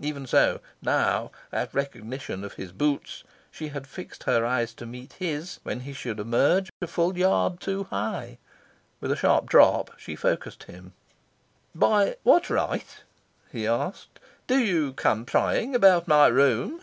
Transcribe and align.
Even 0.00 0.26
so 0.26 0.60
now, 0.80 1.30
at 1.52 1.74
recognition 1.74 2.42
of 2.42 2.54
his 2.54 2.72
boots, 2.72 3.22
she 3.50 3.68
had 3.68 3.86
fixed 3.86 4.22
her 4.22 4.42
eyes 4.46 4.72
to 4.72 4.86
meet 4.86 5.12
his, 5.18 5.60
when 5.62 5.80
he 5.80 5.92
should 5.92 6.18
emerge, 6.18 6.72
a 6.80 6.86
full 6.86 7.18
yard 7.18 7.60
too 7.60 7.84
high. 7.90 8.38
With 9.02 9.12
a 9.12 9.16
sharp 9.16 9.44
drop 9.50 9.90
she 9.98 10.16
focussed 10.16 10.62
him. 10.62 10.94
"By 11.74 12.16
what 12.22 12.48
right," 12.48 13.02
he 13.52 13.66
asked, 13.66 14.20
"do 14.46 14.58
you 14.58 14.94
come 14.94 15.26
prying 15.26 15.74
about 15.74 16.08
my 16.08 16.28
room?" 16.28 16.80